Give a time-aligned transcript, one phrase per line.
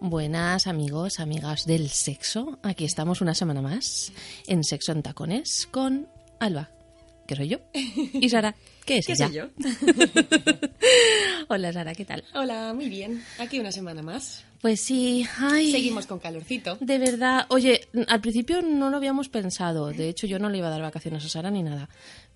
[0.00, 2.58] Buenas amigos, amigas del sexo.
[2.64, 4.12] Aquí estamos una semana más
[4.48, 6.08] en Sexo en Tacones con
[6.40, 6.70] Alba,
[7.26, 9.26] que soy yo, y Sara, que es ¿Qué ella.
[9.26, 9.44] soy yo?
[11.48, 12.24] Hola Sara, ¿qué tal?
[12.34, 13.22] Hola, muy bien.
[13.38, 14.44] Aquí una semana más.
[14.60, 15.70] Pues sí, ay.
[15.72, 16.78] Seguimos con calorcito.
[16.80, 19.88] De verdad, oye, al principio no lo habíamos pensado.
[19.92, 21.88] De hecho, yo no le iba a dar vacaciones a Sara ni nada.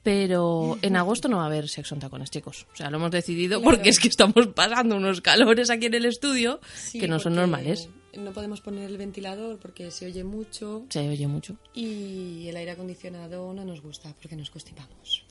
[0.03, 2.67] Pero en agosto no va a haber sexo en tacones, chicos.
[2.73, 3.77] O sea, lo hemos decidido Claro.
[3.77, 7.34] porque es que estamos pasando unos calores aquí en el estudio Sí, que no son
[7.34, 7.89] normales.
[8.17, 11.56] No podemos poner el ventilador porque se oye mucho Se oye mucho.
[11.75, 15.25] y el aire acondicionado no nos gusta porque nos constipamos.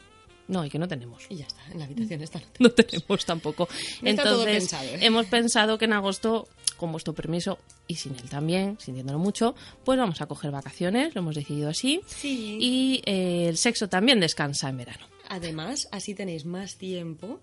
[0.48, 1.26] No, y que no tenemos.
[1.30, 2.42] Y ya está, en la habitación está.
[2.60, 3.68] No tenemos tampoco.
[4.02, 5.00] No está todo Entonces, pensado, ¿eh?
[5.02, 6.48] hemos pensado que en agosto,
[6.78, 11.20] con vuestro permiso y sin él también, sintiéndolo mucho, pues vamos a coger vacaciones, lo
[11.22, 12.00] hemos decidido así.
[12.06, 12.58] Sí.
[12.62, 15.06] Y eh, el sexo también descansa en verano.
[15.28, 17.42] Además, así tenéis más tiempo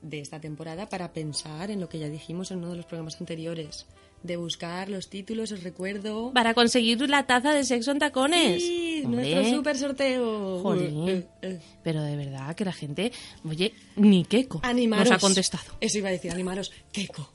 [0.00, 3.20] de esta temporada para pensar en lo que ya dijimos en uno de los programas
[3.20, 3.86] anteriores.
[4.22, 6.32] De buscar los títulos, os recuerdo.
[6.32, 8.62] Para conseguir la taza de sexo en tacones.
[8.62, 10.60] Sí, Hombre, nuestro super sorteo.
[10.60, 11.08] Jolín.
[11.08, 11.60] Eh, eh.
[11.82, 13.12] Pero de verdad que la gente,
[13.44, 15.08] oye, ni queco Animaros.
[15.10, 15.64] nos ha contestado.
[15.80, 16.72] Eso iba a decir, animaros.
[16.92, 17.28] Keiko,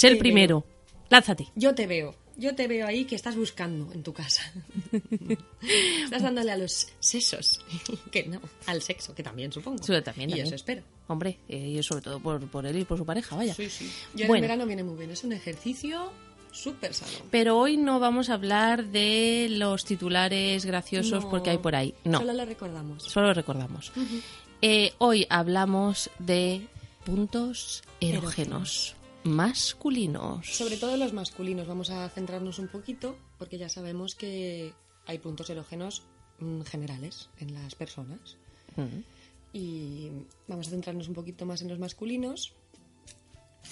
[0.00, 0.64] Te primero.
[1.08, 1.48] Lánzate.
[1.54, 2.14] yo te veo.
[2.40, 4.42] Yo te veo ahí que estás buscando en tu casa.
[6.04, 7.60] estás dándole a los sesos.
[8.10, 9.78] que no, al sexo, que también supongo.
[9.78, 10.46] También, Y también.
[10.46, 10.82] eso espero.
[11.08, 13.54] Hombre, eh, y sobre todo por, por él y por su pareja, vaya.
[13.54, 13.92] Sí, sí.
[14.26, 14.40] Bueno.
[14.42, 15.10] verano viene muy bien.
[15.10, 16.10] Es un ejercicio
[16.50, 17.12] súper sano.
[17.30, 21.94] Pero hoy no vamos a hablar de los titulares graciosos No, porque hay por ahí.
[22.04, 23.04] No, Solo lo recordamos.
[23.04, 23.92] solo recordamos.
[24.62, 26.66] Eh, hoy hablamos de
[27.04, 28.94] puntos erógenos
[29.24, 30.46] masculinos.
[30.46, 31.66] Sobre todo los masculinos.
[31.66, 34.72] Vamos a centrarnos un poquito porque ya sabemos que
[35.06, 36.02] hay puntos erógenos
[36.38, 38.36] mm, generales en las personas.
[38.76, 39.02] Mm.
[39.52, 40.10] Y
[40.46, 42.52] vamos a centrarnos un poquito más en los masculinos.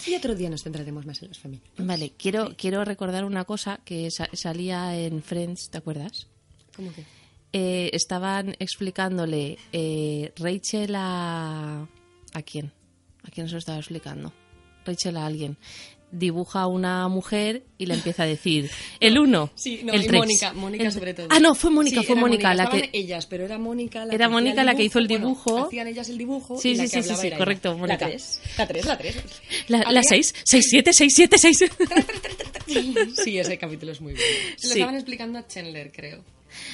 [0.05, 1.69] Y otro día nos centraremos más en los femeninos.
[1.77, 6.27] Vale, quiero, quiero recordar una cosa que sa- salía en Friends, ¿te acuerdas?
[6.75, 7.03] ¿Cómo que?
[7.51, 11.87] Eh, estaban explicándole eh, Rachel a...
[12.33, 12.71] ¿A quién?
[13.23, 14.31] ¿A quién se lo estaba explicando?
[14.85, 15.57] Rachel a alguien.
[16.11, 20.07] Dibuja a una mujer y le empieza a decir el 1, Sí, no, el y
[20.07, 20.19] 3.
[20.19, 21.27] Mónica, Mónica sobre todo.
[21.29, 22.89] Ah, no, fue Mónica, Sí, fue era Mónica la que...
[22.93, 25.67] ellas, pero era Mónica la Era que Mónica la que hizo el Bueno, dibujo.
[25.67, 27.77] hacían ellas el dibujo Sí, y la sí, que sí, sí, correcto, ella.
[27.77, 28.07] Mónica.
[28.07, 29.15] La 3, la 3, la 3.
[29.67, 31.57] La, la 6, 6, 7, 6, 7, 6.
[33.23, 34.27] Sí, ese capítulo es muy bueno.
[34.57, 34.79] Se lo Sí.
[34.79, 36.23] estaban explicando a Chandler, creo.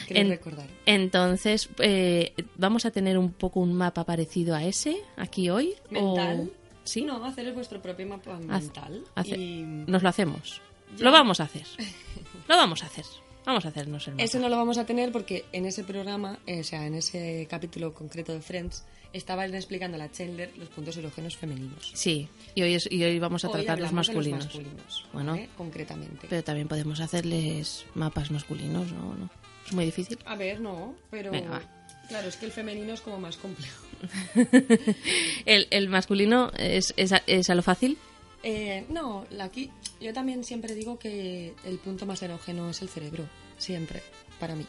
[0.07, 0.67] Creo En- recordar.
[0.85, 5.73] Entonces, eh, ¿vamos a tener un poco un mapa parecido a ese aquí hoy?
[5.89, 6.49] ¿Mental?
[6.49, 6.64] O...
[6.85, 7.01] ¿Sí?
[7.03, 9.03] No, hacer vuestro propio mapa mental.
[9.15, 10.61] hace- y Nos lo hacemos.
[10.97, 11.03] Ya.
[11.05, 11.65] Lo vamos a hacer.
[12.47, 13.05] Lo vamos a hacer.
[13.45, 14.23] Vamos a hacernos el mapa.
[14.23, 17.45] Eso no lo vamos a tener porque en ese programa, eh, o sea, en ese
[17.49, 21.91] capítulo concreto de Friends, estaba él explicando a la Chandler los puntos erógenos femeninos.
[21.93, 24.45] Sí, y hoy, es- y hoy vamos a Hoy tratar los hablamos de masculinos.
[24.45, 25.31] masculinos, Bueno.
[25.33, 25.49] ¿vale?
[25.57, 26.25] concretamente.
[26.29, 29.13] Pero también podemos hacerles mapas masculinos, ¿no?
[29.15, 29.29] ¿No?
[29.67, 30.17] Es muy difícil.
[30.25, 31.61] A ver, no, pero Venga, va.
[32.07, 33.85] Claro, es que el femenino es como más complejo.
[35.45, 37.97] ¿El, el masculino es, es, a, es a lo fácil?
[38.43, 42.89] Eh, no, la aquí yo también siempre digo que el punto más erógeno es el
[42.89, 43.27] cerebro,
[43.57, 44.01] siempre,
[44.39, 44.65] para mí.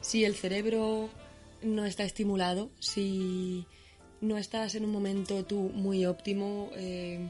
[0.00, 1.08] Si el cerebro
[1.62, 3.66] no está estimulado, si
[4.20, 7.28] no estás en un momento tú muy óptimo, eh,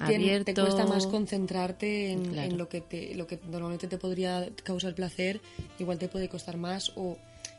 [0.00, 0.44] Abierto.
[0.54, 2.50] te cuesta más concentrarte en, Claro.
[2.50, 5.40] en lo que te, lo que normalmente te podría causar placer,
[5.80, 7.18] igual te puede costar más o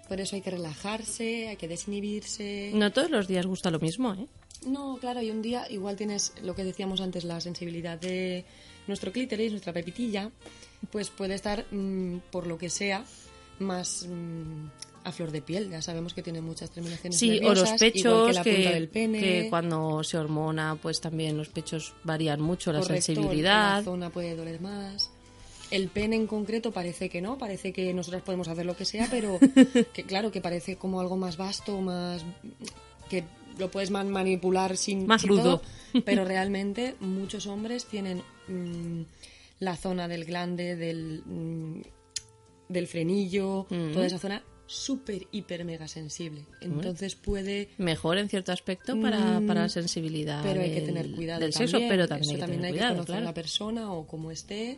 [0.10, 2.72] por eso hay que relajarse, hay que desinhibirse.
[2.74, 4.28] No todos los días gusta lo mismo, ¿eh?
[4.66, 8.44] No, claro, y un día igual tienes lo que decíamos antes, la sensibilidad de
[8.88, 10.32] nuestro clítoris, nuestra pepitilla,
[10.92, 13.06] pues puede estar, mm, por lo que sea,
[13.60, 14.66] más mm,
[15.06, 15.70] a flor de piel.
[15.70, 18.72] Ya sabemos que tiene muchas terminaciones Sí, o nerviosas, los igual pechos, que la punta
[18.72, 19.20] del pene.
[19.20, 23.78] que cuando se hormona, pues también los pechos varían mucho la sensibilidad.
[23.78, 25.12] La zona puede doler más.
[25.72, 29.08] El pene en concreto parece que no, parece que nosotras podemos hacer lo que sea,
[29.12, 29.40] pero
[29.94, 32.24] que claro, que parece como algo más vasto, más
[33.10, 33.24] que
[33.58, 35.60] lo puedes man- manipular sin Más rudo.
[35.60, 35.62] todo,
[36.06, 39.02] pero realmente muchos hombres tienen mm,
[39.60, 41.82] la zona del glande, del mm,
[42.70, 43.92] del frenillo, Mm.
[43.94, 46.46] toda esa zona súper hiper mega sensible.
[46.62, 51.10] Entonces puede Mejor en cierto aspecto para, Mm, para la sensibilidad pero hay que tener
[51.12, 51.70] cuidado del también.
[51.70, 53.92] sexo, pero también Eso hay que también tener hay que cuidado, conocer a la persona
[53.94, 54.78] o cómo esté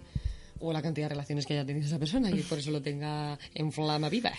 [0.62, 3.38] o la cantidad de relaciones que haya tenido esa persona y por eso lo tenga
[3.54, 4.32] en flama viva.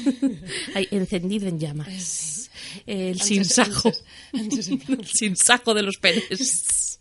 [0.90, 2.50] Encendido en llamas.
[2.86, 3.92] El Antes- sin sajo.
[4.32, 7.00] antes- antes- El sin sajo de los penes.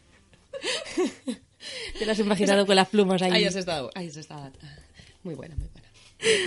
[1.98, 3.32] Te lo has imaginado con las plumas ahí.
[3.32, 4.52] Ahí has estado, ahí has estado.
[5.24, 5.88] Muy buena, muy buena.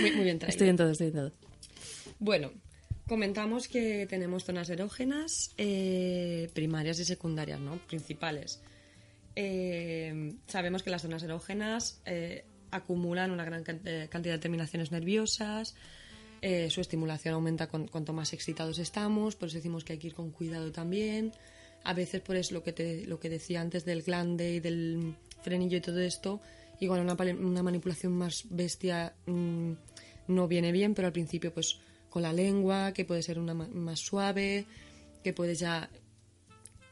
[0.01, 0.51] Muy, muy bien traído.
[0.51, 1.31] Estoy en todo, estoy en todo.
[2.19, 2.51] Bueno,
[3.07, 7.77] comentamos que tenemos zonas erógenas eh, primarias y secundarias, ¿no?
[7.87, 8.59] Principales.
[9.39, 15.75] Eh, sabemos que las zonas erógenas eh, acumulan una gran eh, cantidad de terminaciones nerviosas,
[16.41, 20.07] eh, su estimulación aumenta con- cuanto más excitados estamos, por eso decimos que hay que
[20.07, 21.31] ir con cuidado también.
[21.83, 25.13] A veces, por eso lo que, te, lo que decía antes del glande y del
[25.43, 26.41] frenillo y todo esto,
[26.79, 29.71] igual una, una manipulación más bestia mm,
[30.29, 31.79] no viene bien, pero al principio pues
[32.09, 34.65] con la lengua, que puede ser una más suave,
[35.23, 35.89] que puedes ya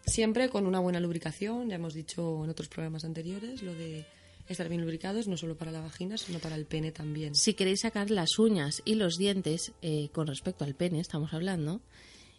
[0.05, 4.05] siempre con una buena lubricación, ya hemos dicho en otros programas anteriores, lo de
[4.47, 7.35] estar bien lubricados, no solo para la vagina, sino para el pene también.
[7.35, 11.81] Si queréis sacar las uñas y los dientes, eh, con respecto al pene, estamos hablando,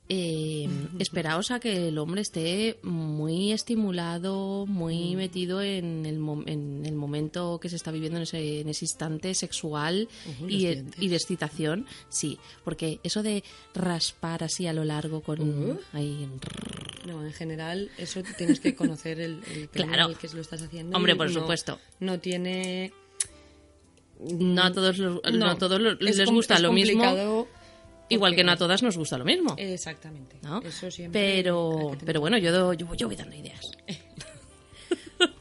[0.08, 0.68] eh,
[1.00, 7.58] esperaos a que el hombre esté muy estimulado, muy metido en el, en el momento
[7.60, 10.08] que se está viviendo en ese, en ese instante sexual
[10.46, 11.02] y, dientes.
[11.02, 11.86] y de excitación.
[12.08, 13.42] Sí, porque eso de
[13.74, 15.40] raspar así a lo largo con...
[15.40, 15.78] Uh.
[15.92, 16.28] ahí,
[17.06, 20.04] No, en general, eso tienes que conocer el, el Claro.
[20.06, 20.96] al que lo estás haciendo.
[20.96, 21.78] Hombre, por no- supuesto.
[22.00, 22.92] No tiene...
[24.20, 27.46] no a todos, los- no a todos los- les gusta es lo mismo,
[28.08, 29.54] igual que no a todas nos gusta lo mismo.
[29.58, 30.36] Exactamente.
[30.42, 30.60] ¿no?
[30.62, 33.70] Eso siempre pero, pero bueno, yo, yo, yo voy dando ideas.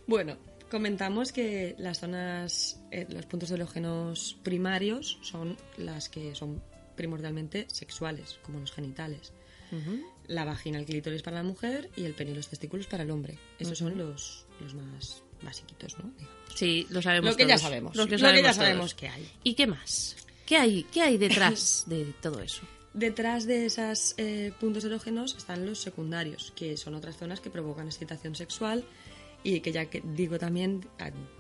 [0.08, 0.38] Bueno,
[0.70, 6.62] comentamos que las zonas, eh, los puntos erógenos primarios son las que son
[6.96, 9.34] primordialmente sexuales, como los genitales.
[10.28, 13.12] La vagina, el clítoris para la mujer y el pene y los testículos para el
[13.12, 13.38] hombre.
[13.60, 16.12] Esos son los, los más basiquitos, ¿no?
[16.18, 16.36] Digamos.
[16.56, 17.96] Sí, lo sabemos Lo que ya sabemos.
[17.96, 19.30] Lo que, Lo que sabemos ya sabemos que hay.
[19.44, 20.16] ¿Y qué más?
[20.46, 22.62] ¿Qué hay, qué hay detrás de todo eso?
[22.94, 24.16] Detrás de esos
[24.60, 28.86] puntos erógenos están los secundarios, que son otras zonas que provocan excitación sexual
[29.46, 30.88] y que ya que digo también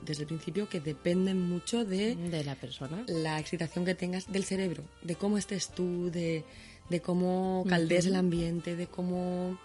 [0.03, 3.03] desde el principio que dependen mucho de De la persona.
[3.07, 6.43] la excitación que tengas del cerebro, de cómo estés tú, de,
[6.89, 9.59] de cómo caldees el ambiente, de cómo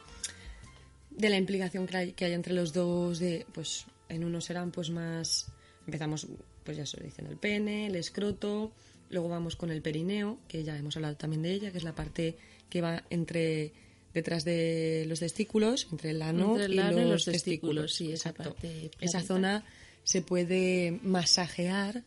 [1.10, 4.70] de la implicación que hay, que hay entre los dos, de pues en unos serán
[4.70, 5.46] pues más
[5.86, 6.26] empezamos
[6.64, 8.72] pues ya se dicen el pene, el escroto,
[9.10, 11.94] luego vamos con el perineo, que ya hemos hablado también de ella, que es la
[11.94, 12.36] parte
[12.68, 13.72] que va entre
[14.14, 17.94] detrás de los testículos, entre el ano, Entre el y, ano y los los testículos,
[17.94, 19.64] sí, esa parte Esa zona
[20.04, 22.04] se puede masajear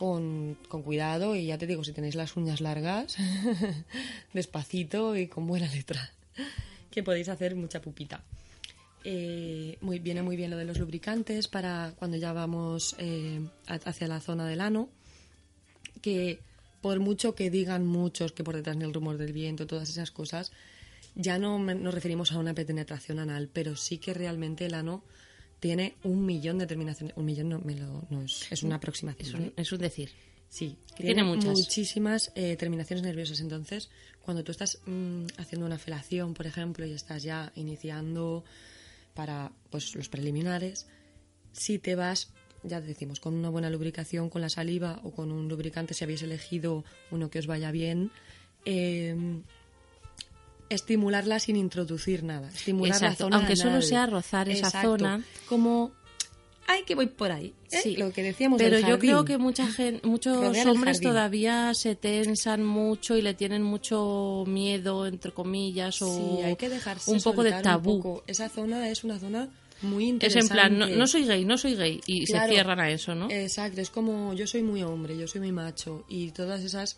[0.00, 3.18] con, con cuidado y ya te digo, si tenéis las uñas largas,
[4.32, 6.10] despacito y con buena letra,
[6.90, 8.24] que podéis hacer mucha pupita.
[9.04, 14.08] Eh, muy, viene muy bien lo de los lubricantes para cuando ya vamos eh, hacia
[14.08, 14.88] la zona del ano,
[16.00, 16.38] que
[16.80, 20.50] por mucho que digan muchos que por detrás del rumor del viento, todas esas cosas,
[21.14, 25.04] ya no nos referimos a una penetración anal, pero sí que realmente el ano
[25.60, 27.16] tiene un millón de terminaciones.
[27.16, 29.26] Un millón no, me lo, no es, es una aproximación.
[29.26, 29.44] Es ¿vale?
[29.46, 30.10] un, es un decir.
[30.48, 31.56] Sí, Que tiene muchas.
[31.56, 33.38] muchísimas eh, terminaciones nerviosas.
[33.40, 33.88] Entonces,
[34.20, 38.42] cuando tú estás mm, haciendo una felación, por ejemplo, y estás ya iniciando
[39.14, 40.88] para pues los preliminares,
[41.52, 42.32] si te vas,
[42.64, 46.22] ya decimos, con una buena lubricación, con la saliva o con un lubricante, si habéis
[46.22, 48.10] elegido uno que os vaya bien,
[48.64, 49.14] eh,
[50.70, 52.48] estimularla sin introducir nada.
[52.48, 53.82] Estimular la Exacto, zona aunque solo anal.
[53.82, 54.88] sea rozar esa Exacto.
[54.98, 55.22] zona.
[55.48, 55.92] Como,
[56.66, 57.52] ay, que voy por ahí.
[57.72, 57.80] ¿eh?
[57.82, 57.96] Sí.
[57.96, 61.96] Lo que decíamos Pero del yo creo que mucha gente, muchos Rodear hombres todavía se
[61.96, 67.20] tensan mucho y le tienen mucho miedo, entre comillas, o Sí, hay que dejarse un
[67.20, 67.98] poco de tabú.
[68.00, 68.24] poco.
[68.26, 69.48] Esa zona es una zona
[69.82, 70.46] muy Es interesante.
[70.46, 72.46] en plan, no, no soy gay, no soy gay, y Claro.
[72.48, 73.30] se cierran a eso, ¿no?
[73.30, 76.96] Exacto, es como yo soy muy hombre, yo soy muy macho y todas esas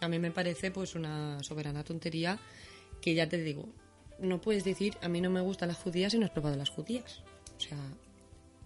[0.00, 2.38] a mí me parece pues una soberana tontería
[3.00, 3.68] que ya te digo,
[4.18, 6.70] no puedes decir a mí no me gustan las judías si no has probado las
[6.70, 7.22] judías.
[7.56, 7.78] O sea,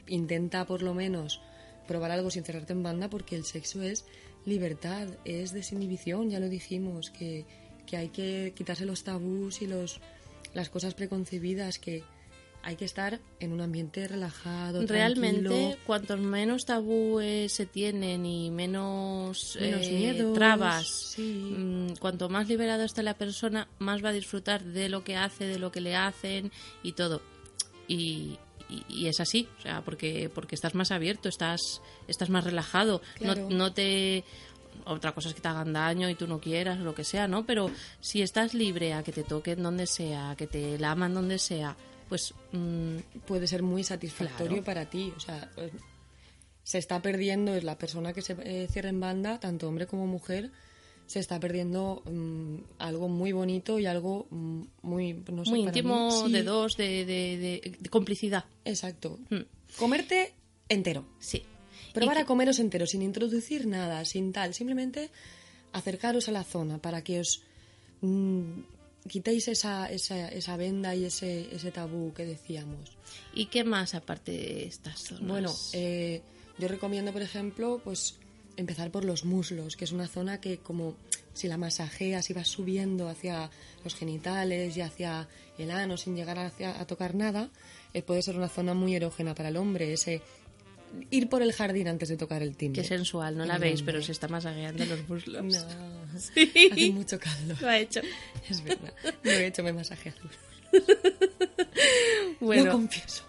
[0.06, 1.40] intenta por lo menos
[1.86, 4.04] probar algo sin cerrarte en banda porque el sexo es
[4.44, 7.46] libertad, es desinhibición, ya lo dijimos, que,
[7.86, 10.00] que hay que quitarse los tabús y los,
[10.52, 12.02] las cosas preconcebidas, que
[12.64, 14.86] hay que estar en un ambiente relajado.
[14.86, 15.76] Realmente, tranquilo.
[15.86, 21.22] cuantos menos tabúes se tienen y menos, Menos eh, miedos, trabas, sí.
[21.56, 25.46] mm, cuanto más liberado está la persona, más va a disfrutar de lo que hace,
[25.46, 26.50] de lo que le hacen
[26.82, 27.20] y todo.
[27.86, 28.38] Y,
[28.70, 31.60] y- y es así, o sea, porque, porque estás más abierto, estás,
[32.08, 34.24] estás más relajado, no, no te...
[34.86, 37.46] Otra cosa es que te hagan daño y tú no quieras, lo que sea, ¿no?
[37.46, 41.38] Pero si estás libre a que te toquen donde sea, a que te laman donde
[41.38, 41.76] sea,
[42.08, 42.96] pues mm,
[43.26, 44.64] puede ser muy satisfactorio Claro.
[44.64, 45.12] para ti.
[45.16, 45.70] O sea, eh,
[46.62, 50.06] se está perdiendo, es la persona que se eh, cierra en banda, tanto hombre como
[50.06, 50.50] mujer,
[51.06, 55.76] se está perdiendo mm, algo muy bonito y algo mm, muy, no sé, muy para
[55.78, 58.44] íntimo sí, de dos, de, de- de- de complicidad.
[58.64, 59.18] Exacto.
[59.30, 59.40] Mm.
[59.78, 60.32] Comerte
[60.68, 61.04] entero.
[61.18, 61.42] Sí.
[61.92, 64.54] Probar Y a comeros entero, sin introducir nada, sin tal.
[64.54, 65.10] Simplemente
[65.72, 67.42] acercaros a la zona para que os
[69.08, 72.96] quitéis esa, esa, esa venda y ese, ese tabú que decíamos.
[73.34, 75.26] ¿Y qué más aparte de estas zonas?
[75.28, 76.22] Bueno, eh,
[76.58, 78.16] yo recomiendo, por ejemplo, pues
[78.56, 80.96] empezar por los muslos, que es una zona que como
[81.32, 83.50] si la masajeas y vas subiendo hacia
[83.82, 87.50] los genitales y hacia el ano sin llegar hacia- a tocar nada,
[87.92, 89.92] eh, puede ser una zona muy erógena para el hombre.
[89.92, 90.22] Ese
[91.10, 92.82] ir por el jardín antes de tocar el timbre.
[92.82, 95.42] qué sensual, no la veis, pero se está masajeando los muslos.
[95.44, 96.50] No, Sí.
[96.72, 97.60] hace mucho calor.
[97.60, 98.00] Lo ha hecho.
[98.48, 98.92] Es verdad.
[99.22, 100.14] Lo he hecho, me masajea.
[102.40, 103.24] Bueno, Lo confieso.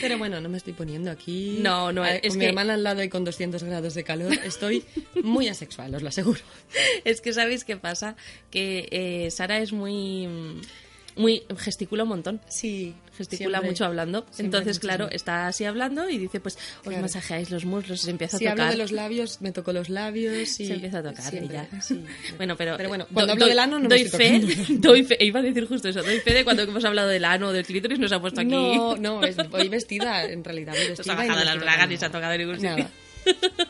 [0.00, 1.58] Pero bueno, no me estoy poniendo aquí.
[1.60, 4.32] No, no, es con que- mi hermana al lado y con 200 grados de calor.
[4.44, 4.84] Estoy
[5.22, 6.40] muy asexual, os lo aseguro.
[7.04, 8.16] es que sabéis qué pasa,
[8.50, 10.28] que eh, Sara es muy,
[11.16, 12.40] muy gesticula un montón.
[12.48, 14.26] Sí, Gesticula siempre- mucho hablando.
[14.38, 17.00] Entonces, claro, está así hablando y dice, pues, os Claro.
[17.00, 18.72] masajeáis los muslos y se empieza Si a hablo tocar.
[18.74, 20.66] de los labios, me toco los labios y...
[20.66, 21.80] se empieza a tocar y siempre, ya.
[21.80, 22.04] sí.
[22.36, 24.40] Bueno, pero, Pero bueno, do- cuando hablo doy- del ano no me doy estoy fe,
[24.78, 27.48] doy fe, iba a decir justo eso, doy fe de cuando hemos hablado del ano
[27.48, 30.88] o del clítoris nos ha puesto aquí No, no, es- voy vestida, en realidad voy
[30.88, 31.14] nos vestida.
[31.14, 32.86] ha y no bajado me las bragas ni se ha tocado ningún sitio.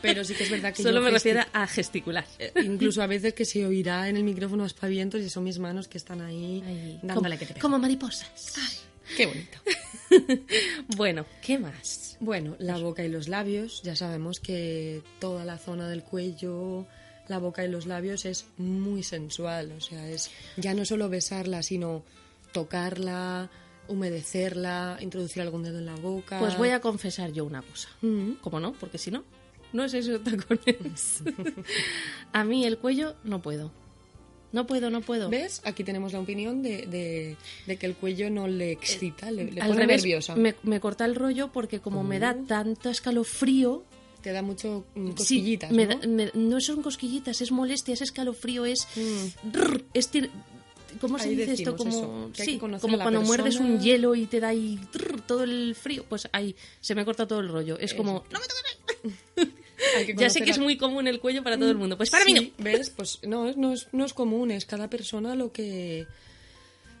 [0.01, 2.25] Pero sí que es verdad que Solo yo me refiero a gesticular.
[2.39, 5.87] Eh, Incluso a veces que se oirá en el micrófono aspavientos y son mis manos
[5.87, 8.55] que están ahí dándole como, que te como mariposas.
[9.15, 9.57] Qué bonito.
[10.95, 12.17] Bueno, ¿qué más?
[12.19, 16.87] Bueno, la boca y los labios, ya sabemos que toda la zona del cuello,
[17.27, 21.61] la boca y los labios es muy sensual, o sea, es ya no solo besarla,
[21.61, 22.03] sino
[22.53, 23.49] tocarla,
[23.87, 26.39] humedecerla, introducir algún dedo en la boca.
[26.39, 27.89] Pues voy a confesar yo una cosa.
[28.01, 28.33] Mm.
[28.41, 28.73] ¿Cómo no?
[28.73, 29.23] Porque si no,
[29.77, 31.21] no es eso tacones.
[32.33, 33.71] a mí el cuello no puedo.
[34.53, 35.29] No puedo, no puedo.
[35.29, 35.61] ¿Ves?
[35.65, 37.35] Aquí tenemos la opinión de, de-
[37.67, 40.35] de que el cuello no le excita, le, le Al pone revés, nerviosa.
[40.35, 43.83] Me, me corta el rollo porque como me da tanto escalofrío...
[44.21, 45.95] Te da mucho mm, sí, cosquillitas, me ¿no?
[45.99, 48.87] da- me- no son cosquillitas, es molestia, es escalofrío, es...
[48.95, 49.51] Mm.
[49.53, 50.31] Rrr, es tir-
[51.01, 51.75] ¿Cómo se Ahí dice esto?
[51.75, 55.75] Como, que sí, como cuando muerdes un hielo y te da ahí trrr, todo el
[55.75, 56.05] frío.
[56.07, 57.77] Pues ahí se me corta todo el rollo.
[57.77, 58.23] Es como...
[58.25, 58.33] Exacto.
[58.33, 59.53] "No me toques
[60.15, 61.97] Ya sé que es muy común el cuello para todo el mundo.
[61.97, 62.41] Pues para mí no.
[62.41, 62.89] Sí, ¿Ves?
[62.89, 66.05] Pues no, no es, no es común, es cada persona lo que,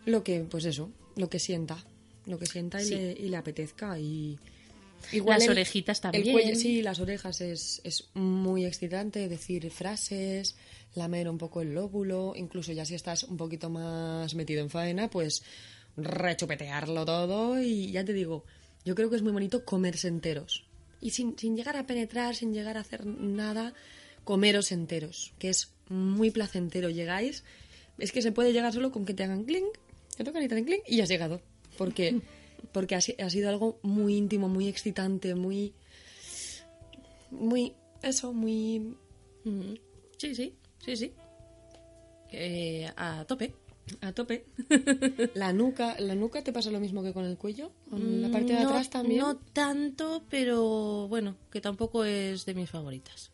[0.05, 1.83] lo que, pues eso, lo que sienta,
[2.25, 2.95] lo que sienta y, Sí.
[2.95, 4.37] le, y le apetezca y
[5.25, 6.25] Las el- orejitas también.
[6.27, 10.55] El cuello, sí, las orejas es, es muy excitante, decir frases,
[10.95, 15.09] lamer un poco el lóbulo, incluso ya si estás un poquito más metido en faena,
[15.09, 15.43] pues
[15.95, 18.45] rechupetearlo todo y ya te digo,
[18.85, 20.63] yo creo que es muy bonito comerse enteros.
[21.01, 23.73] Y sin, sin llegar a penetrar, sin llegar a hacer nada,
[24.23, 26.89] comeros enteros, que es muy placentero.
[26.89, 27.43] Llegáis,
[27.97, 29.77] es que se puede llegar solo con que te hagan clink,
[30.15, 31.41] te tocan y te hacen clink y has llegado.
[31.77, 32.21] Porque,
[32.71, 35.73] porque ha sido algo muy íntimo, muy excitante, muy...
[37.31, 37.73] Muy...
[38.01, 38.95] Eso, muy...
[39.43, 39.75] Mm,
[40.17, 41.13] Sí, sí, sí, sí.
[42.31, 43.53] Eh, a tope.
[44.01, 44.45] A tope.
[45.33, 47.71] La nuca, ¿La nuca te pasa lo mismo que con el cuello?
[47.89, 49.19] ¿Con la parte de Mm, No- atrás también?
[49.19, 53.31] No tanto, pero bueno, que tampoco es de mis favoritas.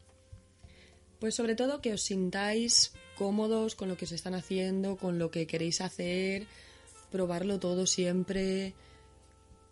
[1.19, 5.31] Pues sobre todo que os sintáis cómodos con lo que se están haciendo, con lo
[5.31, 6.45] que queréis hacer,
[7.11, 8.73] probarlo todo siempre.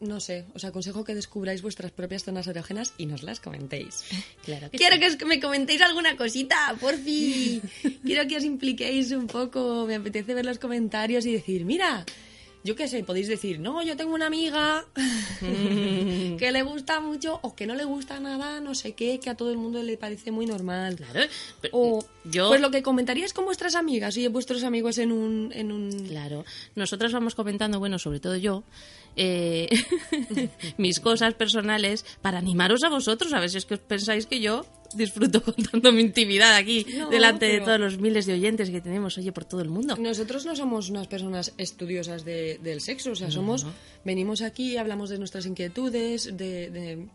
[0.01, 4.03] No sé, os aconsejo que descubráis vuestras propias zonas erógenas y nos las comentéis.
[4.45, 4.99] Claro que Quiero sí.
[4.99, 7.61] que os- me comentéis alguna cosita, por fin.
[8.03, 9.85] Quiero que os impliquéis un poco.
[9.87, 12.03] Me apetece ver los comentarios y decir, mira,
[12.63, 14.85] yo qué sé, podéis decir, no, yo tengo una amiga
[16.37, 19.35] que le gusta mucho o que no le gusta nada, no sé qué, que a
[19.35, 20.95] todo el mundo le parece muy normal.
[20.95, 21.21] Claro.
[21.61, 25.51] pero O, yo, pues lo que comentaríais con vuestras amigas y vuestros amigos en un...
[25.53, 25.91] En un...
[26.07, 26.45] Claro.
[26.75, 28.63] Nosotras vamos comentando, bueno, sobre todo yo,
[29.15, 29.69] eh,
[30.77, 33.33] mis cosas personales para animaros a vosotros.
[33.33, 37.09] A ver si es que os pensáis que yo disfruto contando mi intimidad aquí No,
[37.09, 39.95] delante de todos los miles de oyentes que tenemos, oye, por todo el mundo.
[39.97, 43.65] Nosotros no somos unas personas estudiosas de- del sexo, o sea, somos,
[44.03, 47.07] venimos aquí, hablamos de nuestras inquietudes, de, de-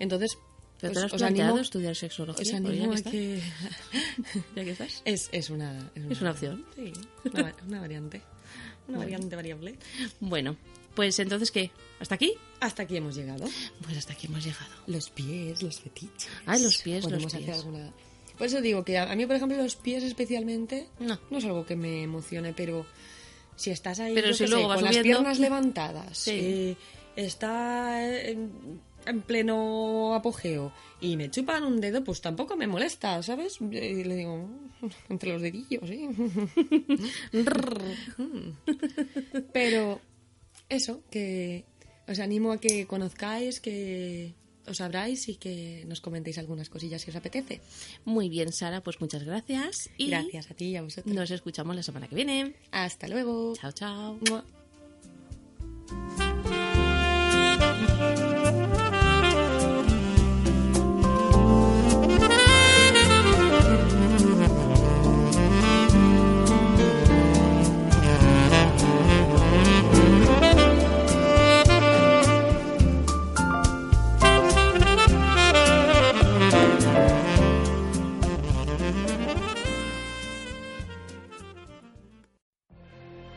[0.00, 0.36] entonces,
[0.80, 2.42] ¿Pero pues, te has os planteado animo, estudiar sexología?
[2.42, 3.40] os Pues animo ya a que
[4.56, 5.02] Ya que estás.
[5.04, 6.64] es, es una, Es una opción.
[6.74, 6.92] sí,
[7.66, 8.22] una variante,
[8.88, 9.76] una variante variable.
[10.20, 10.56] Bueno,
[10.94, 11.70] pues entonces, ¿qué?
[12.00, 12.34] ¿Hasta aquí?
[12.60, 13.46] Hasta aquí hemos llegado.
[13.84, 14.70] Pues hasta aquí hemos llegado.
[14.86, 16.28] Los pies, los fetiches.
[16.46, 17.58] Ay, los pies, los Podemos hacer pies.
[17.58, 17.92] alguna-
[18.36, 21.18] Por eso digo que a, mí, por ejemplo, los pies especialmente No.
[21.30, 22.86] es algo que me emocione, pero
[23.56, 26.30] si estás ahí Pero si luego sé, vas con las piernas levantadas, Sí.
[26.32, 26.76] eh,
[27.16, 33.58] está en, en pleno apogeo y me chupan un dedo, pues tampoco me molesta, ¿sabes?
[33.60, 34.48] Y le digo,
[35.10, 36.08] entre los dedillos, ¿sí?
[39.52, 40.00] Pero
[40.70, 41.64] eso, que
[42.08, 44.34] os animo a que conozcáis, que
[44.66, 47.60] os abráis y que nos comentéis algunas cosillas si os apetece.
[48.04, 49.90] Muy bien, Sara, pues muchas gracias.
[49.98, 51.14] Y Gracias a ti y a vosotros.
[51.14, 52.54] Nos escuchamos la semana que viene.
[52.70, 53.54] Hasta luego.
[53.56, 54.18] Chao, chao.
[54.28, 54.44] Mua.